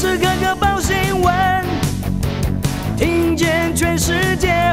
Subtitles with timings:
[0.00, 1.64] 时刻刻报新闻，
[2.96, 4.72] 听见全世界，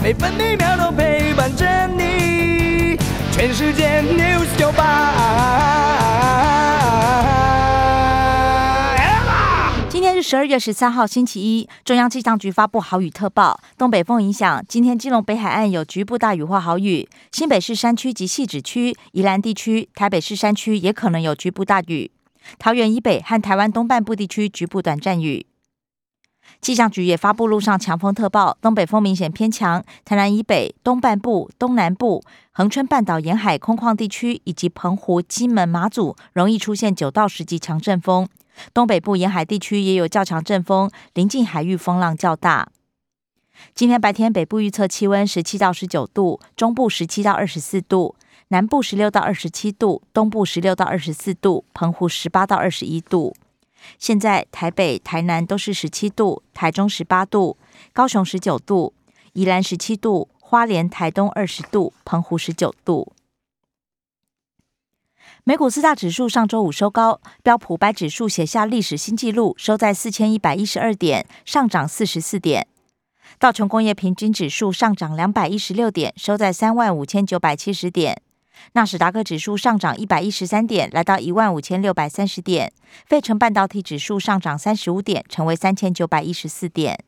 [0.00, 2.96] 每分每秒都陪伴着你。
[3.32, 4.70] 全世界 news 九
[9.90, 11.68] 今天是十二月十三号，星期一。
[11.84, 22.12] 中央气象局发布豪雨特报，东北风影响，今天基隆北海岸有局部大雨或豪雨，新北市山区及细指区、宜兰地区、台北市山区也可能有局部大雨。
[22.58, 25.46] 桃园以北和台湾东半部地区局部短暂雨。
[26.62, 32.22] 气象局也发布路上强风特报，东北风明显偏强，台南以北、东半部、东南部、
[32.52, 38.26] 恒春半岛沿海空旷地区以及澎湖、金门、马祖容易出现九到十级强阵风。
[38.72, 42.68] 东北部沿海地区也有较强阵风，临近海域风浪较大。
[43.74, 48.16] 今天白天北部预测气温十七到十九度，中部十七到二十四度。
[48.50, 53.36] 南部十六到二十七度，东部十六到二十四度，澎湖十八到二十一度。
[53.98, 57.58] 现在台北、台南都是十七度，台中十八度，
[57.92, 58.94] 高雄十九度，
[59.34, 63.12] 宜兰十七度，花莲、台东二十度，澎湖十九度。
[65.44, 72.66] 美股四大指数上周五收高，标普白指数写下历史新纪录，收在四千一百一十二点，上涨四十四点。
[73.38, 78.22] 道琼工业平均指数上涨两百一十六点，收在三万五千九百七十点。
[78.72, 82.72] 纳斯达克指数上涨一百一十三点，来到一万五千六百三十点。
[83.06, 87.04] 费城半导体指数上涨三十五点，成为三千九百一十四点。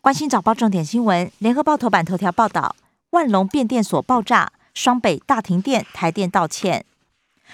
[0.00, 2.74] 关心早报重点新闻，联合报头版头条报道：
[3.10, 6.84] 万隆变电所爆炸，双北大停电，台电道歉，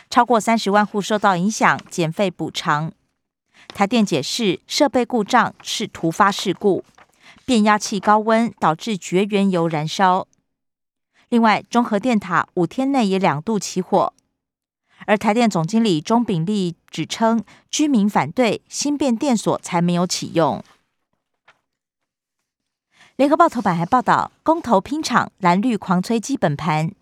[0.09, 2.93] 超过三十万户受到影响，减费补偿。
[3.75, 6.85] 台电解释，设备故障是突发事故，
[7.45, 10.29] 变压器高温导致绝缘油燃烧。
[11.29, 14.13] 另外，中核电塔五天内也两度起火，
[15.07, 20.63] 而台电总经理钟炳立指称，居民反对新变电所才没有启用。
[23.17, 26.93] 联合报头版还报道，公投拼场，蓝绿狂催基本盘，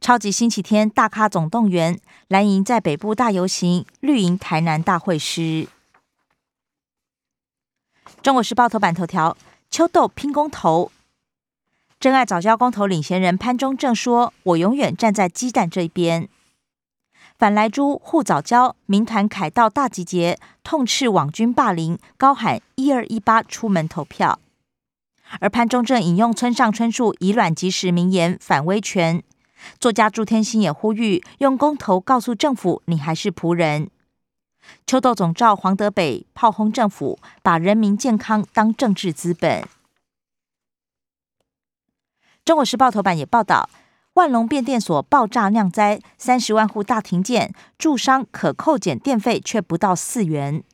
[0.00, 5.68] 超级星期天大咖总动员，蓝营在北部大游行，绿营台南大会师。
[8.22, 9.36] 中国时报头版头条，
[9.70, 10.90] 秋豆拼公投。
[12.00, 16.30] 真爱早教公投领衔人潘中正说：“我永远站在鸡蛋这一边。”
[17.38, 24.40] 反莱猪护早教民团凯道大集结，痛斥网军霸凌，高喊“一二一八”出门投票。
[25.40, 29.22] 而潘中正引用村上春树以卵击石名言反威权。
[29.78, 33.90] 作家朱天心也呼吁用公投告诉政府：“你还是仆人。”
[34.86, 39.62] 秋豆总召黄德北炮轰政府，把人民健康当政治资本。
[42.44, 43.68] 中国时报头版也报道，
[44.14, 50.64] 万隆变电所爆炸酿灾，三十万户大停电，住商可扣减电费却不到四元。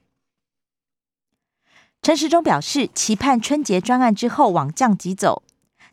[2.01, 5.43] 陈时中表示，期盼春节专案之后往降级走，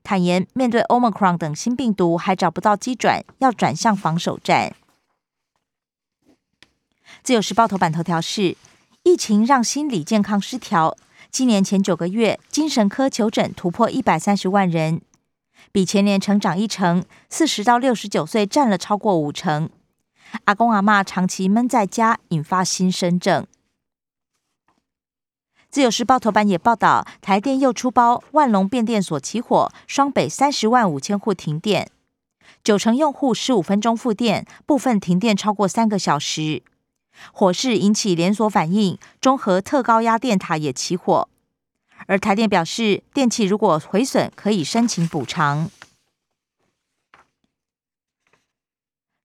[0.03, 4.75] 坦言面对 Omicron 等新病毒还找不到机转，要转向防守战。
[7.23, 8.55] 自由时报头版头条是：
[9.03, 10.95] 疫情让心理健康失调，
[11.31, 15.01] 今年前九个月精神科求诊突破一百三十万人。
[15.73, 19.71] 比前年成长一成，四十到六十九岁占了超过五成。
[20.43, 23.47] 阿公阿妈长期闷在家，引发新生症。
[25.71, 31.89] 自由时报头版也报道，台电又出包，万隆变电所起火，双北三十万五千户停电，
[32.63, 36.61] 九成用户十五分钟复电，部分停电超过三个小时。
[37.31, 41.27] 火势引起连锁反应，中和特高压电塔也起火。
[42.07, 45.69] 而台电表示，电器如果毁损，可以申请补偿。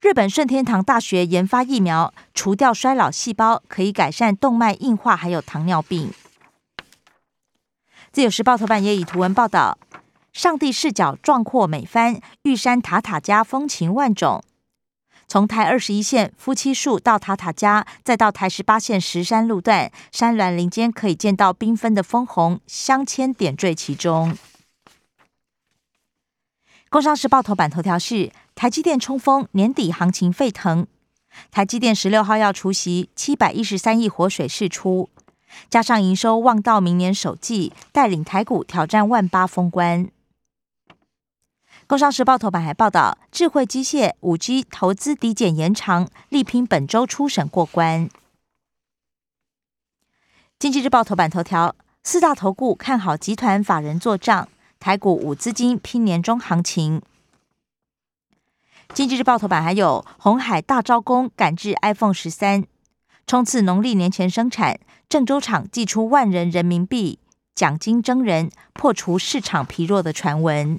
[0.01, 6.13] 日本顺天堂大学研发疫苗，除掉衰老细胞，可以改善动脉硬化，还有糖尿病。
[8.13, 9.77] 自由时报头版也以图文报道：
[10.33, 14.43] 上帝视角壮阔美翻，玉山塔塔家风情万种。
[15.29, 24.35] 从台二十一线夫妻树到塔塔家，再到台十八线石山路段，山峦林间可以见到缤纷的枫红，镶嵌点缀其中。
[26.89, 30.87] 工商时报头版头条是台积电冲锋，年底行情沸腾。
[31.51, 35.11] 台积电十六号要除息，七百一十三亿活水释出，
[35.69, 40.09] 加上营收望到明年首季，带领台股挑战万八封关。
[41.89, 48.11] 工商时报头版还报道，智慧机械五 G 投资抵减延长，力拼本周初审过关。
[50.59, 51.75] 经济日报头版头条，
[52.05, 57.01] 四大投顾看好集团法人做账，台股五资金拼年中行情。
[58.93, 62.65] 经济日报头版还有红海大招工赶制 iPhone 十三，
[63.27, 67.19] 冲刺农历年前生产，郑州厂寄出万人人民币
[67.55, 70.79] 奖金征人，破除市场疲弱的传闻。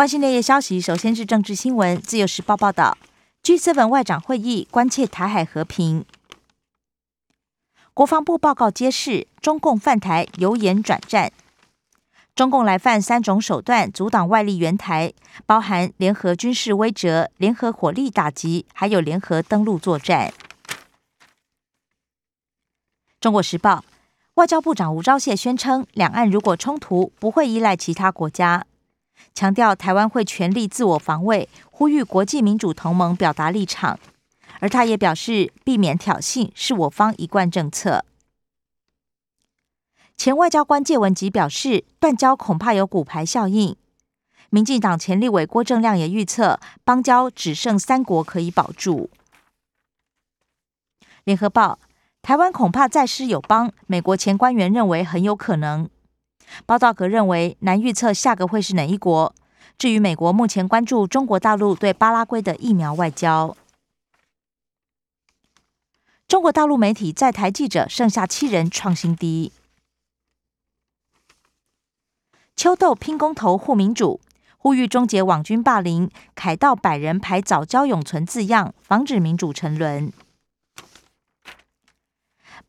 [0.00, 2.00] 关心内页消息，首先是政治新闻。
[2.00, 2.96] 自由时报报道
[3.42, 6.06] ，G7 外长会议关切台海和平。
[7.92, 11.30] 国防部报告揭示，中共犯台由言转战。
[12.34, 15.12] 中共来犯三种手段阻挡外力援台，
[15.44, 20.32] 包含联合军事威慑、联合火力打击，还有联合登陆作战。
[23.20, 23.84] 中国时报
[24.36, 28.64] 外交部长吴钊燮宣称，两岸如果冲突，不会依赖其他国家。
[29.34, 33.98] 强调台湾会全力自我防卫，呼吁国际民主同盟表达立场。
[34.60, 38.04] 而他也表示，避免挑衅是我方一贯政策。
[40.16, 43.74] 前外交官介文吉表示，断交恐怕有骨牌效应。
[44.50, 49.08] 民进党前立委郭正亮也预测，邦交只剩三国可以保住。
[51.24, 51.78] 联合报，
[52.20, 55.88] 台湾恐怕再失友邦，美国前官员认为很有可能。
[56.66, 59.34] 报道格认为难预测下个会是哪一国。
[59.78, 63.56] 至于美国目前关注中国大陆对巴拉圭的疫苗外交。
[66.28, 69.52] 中国大陆媒体在台记者剩下七人创新低。
[72.54, 74.20] 秋豆拼公投护民主，
[74.58, 80.12] 呼吁终结网军霸凌，凯道百人牌早教永存字样，防止民主沉沦。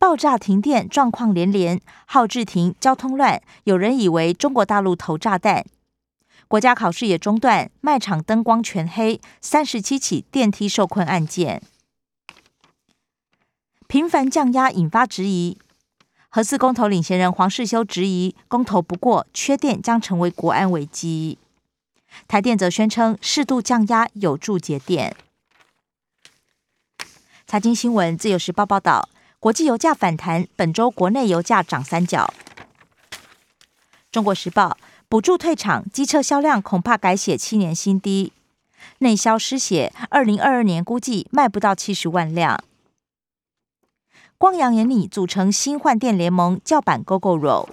[0.02, 3.40] 爆炸、停电状况连连，号志停，交通乱。
[3.62, 5.64] 有人以为中国大陆投炸弹。
[6.48, 9.20] 国家考试也中断，卖场灯光全黑。
[9.40, 11.62] 三十七起电梯受困案件，
[13.86, 15.56] 频繁降压引发质疑。
[16.28, 21.38] 核四公投领衔人黄世修质疑，公投不过，缺电将成为国安危机。
[22.26, 25.14] 台电则宣称，适度降压有助节电。
[27.46, 29.08] 财经新闻，自由时报报道。
[29.42, 32.32] 国际油价反弹，本周国内油价涨三角。
[34.12, 34.78] 中国时报
[35.08, 38.32] 补助退场，机车销量恐怕改写七年新低。
[38.98, 42.62] 内销失血，二零二二年估计卖不到七十万辆。
[44.38, 47.68] 光阳眼里组成新换电联盟，叫板 GoGoRo。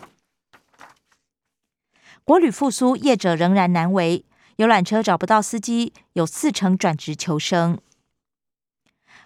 [2.24, 4.26] 国旅复苏，业者仍然难为，
[4.56, 7.78] 游览车找不到司机，有四成转职求生。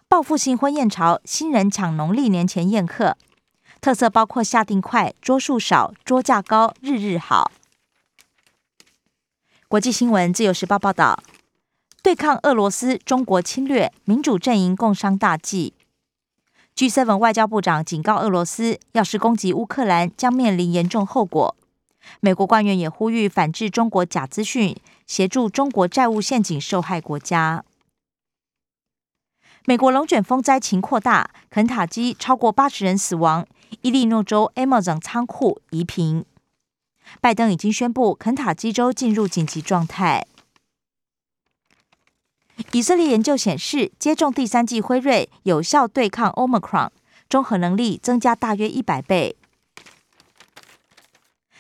[0.08, 3.18] 报复性婚宴潮，新人抢农历年前宴客，
[3.82, 7.52] 特色包括下定快、桌数少、桌价高、日日好。
[9.68, 11.20] 国际新闻，自由时报报道：
[12.04, 15.74] 对抗俄罗斯、中国侵略，民主阵营共商大计。
[16.76, 21.56] G7 外交部长警告俄罗斯，要是攻击乌克兰，将面临严重后果。
[22.20, 24.76] 美国官员也呼吁反制中国假资讯，
[25.08, 27.64] 协助中国债务陷阱受害国家。
[29.66, 33.48] 美国龙卷风灾情扩大，肯塔基超过八十人死亡，
[33.82, 36.26] 伊利诺州 Amazon 仓库夷平。
[37.22, 40.28] 拜登已经宣布肯塔基州进入紧急状态。
[42.74, 46.90] 以色列研究显示，接种第三剂辉瑞有效对抗 Omicron，
[47.30, 49.38] 综合能力增加大约一百倍。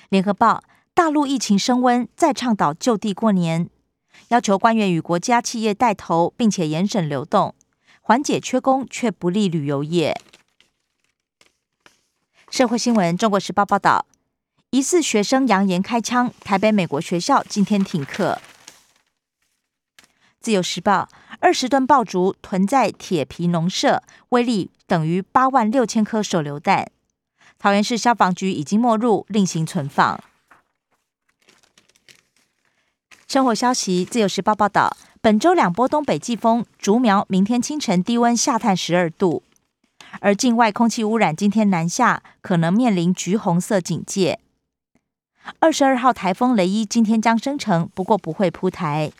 [0.09, 0.61] 联合报：
[0.93, 3.69] 大陆疫情升温，再倡导就地过年，
[4.27, 7.55] 要求官员与国家企业带头，并且严审流动。
[8.05, 10.19] 缓解缺工，却不利旅游业。
[12.51, 14.05] 社会新闻：中国时报报道，
[14.71, 18.41] 疑似学生扬言开枪，台北美国学校今天停课。
[20.41, 21.07] 自由时报：
[21.39, 26.91] 二十吨爆竹囤在铁皮农舍，威力等于八万六千颗手榴弹。
[27.57, 30.21] 桃园市消防局已经没入，另行存放。
[33.29, 34.97] 生活消息：自由时报报道。
[35.23, 39.41] 本周两波东北季风，竹苗明天清晨低温下探十二度，
[40.19, 44.41] 而境外空气污染今天南下，可能面临橘红色警戒。
[45.59, 49.13] 二十二号台风雷伊今天将生成，不过不会铺台。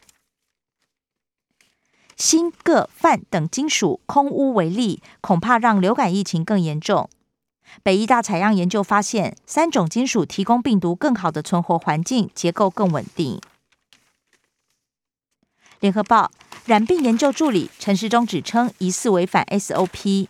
[2.18, 7.10] 锌、铬、泛等金属空污为例，恐怕让流感疫情更严重。
[7.82, 13.40] 北医大采样研究发现，三种金属提供病毒更好的存活环境，结构更稳定。
[15.84, 16.32] 联合报
[16.66, 20.30] 染病研究助理陈时中指称，疑似违反 SOP，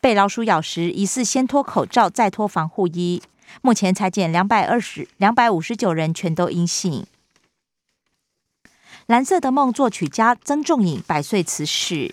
[0.00, 3.22] 被老鼠咬时疑似先脱口罩再脱防护衣。
[3.60, 7.06] 目前裁检两百二十两百五十九人全都阴性。
[9.06, 12.12] 蓝色的梦作曲家曾仲颖百岁辞世。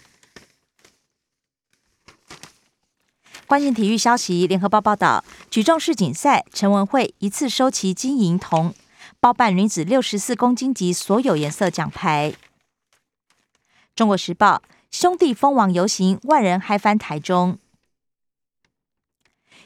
[3.48, 8.76] 关键体育消息，联合报报道，举重世锦赛，陈文慧一次收齐金银铜，
[9.20, 12.36] 包办女子六十四公斤级所有颜色奖牌。
[14.00, 17.58] 中国时报兄弟蜂王游行，万人嗨翻台中。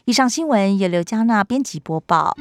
[0.05, 2.35] 以上新闻由刘嘉娜编辑播报。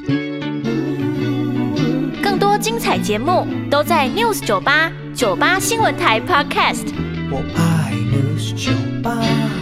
[2.23, 6.91] 更多精彩节目都在 News 九八九八新闻台 Podcast。
[7.29, 8.71] 我爱 News 酒
[9.03, 9.52] 吧。